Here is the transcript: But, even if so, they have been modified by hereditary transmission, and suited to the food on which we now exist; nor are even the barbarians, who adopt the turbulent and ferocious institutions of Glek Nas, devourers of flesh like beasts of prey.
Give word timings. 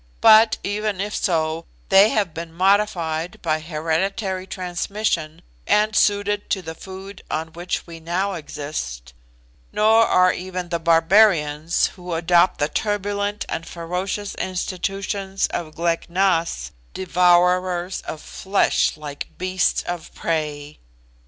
But, 0.19 0.57
even 0.63 0.99
if 0.99 1.13
so, 1.15 1.65
they 1.89 2.09
have 2.09 2.33
been 2.33 2.51
modified 2.51 3.39
by 3.43 3.59
hereditary 3.59 4.47
transmission, 4.47 5.43
and 5.67 5.95
suited 5.95 6.49
to 6.49 6.63
the 6.63 6.73
food 6.73 7.21
on 7.29 7.49
which 7.53 7.85
we 7.85 7.99
now 7.99 8.33
exist; 8.33 9.13
nor 9.71 10.03
are 10.07 10.33
even 10.33 10.69
the 10.69 10.79
barbarians, 10.79 11.85
who 11.95 12.15
adopt 12.15 12.57
the 12.57 12.67
turbulent 12.67 13.45
and 13.47 13.67
ferocious 13.67 14.33
institutions 14.39 15.45
of 15.49 15.75
Glek 15.75 16.09
Nas, 16.09 16.71
devourers 16.95 18.01
of 18.07 18.21
flesh 18.21 18.97
like 18.97 19.27
beasts 19.37 19.83
of 19.83 20.11
prey. 20.15 20.79